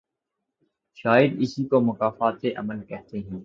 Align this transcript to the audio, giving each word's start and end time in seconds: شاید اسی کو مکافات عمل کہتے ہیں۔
شاید 0.95 1.31
اسی 1.39 1.65
کو 1.65 1.81
مکافات 1.81 2.45
عمل 2.55 2.83
کہتے 2.83 3.19
ہیں۔ 3.19 3.39